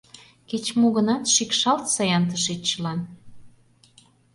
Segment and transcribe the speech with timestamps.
[0.49, 2.99] Кеч-мо гынат, шикшалтса-ян тышеч чылан...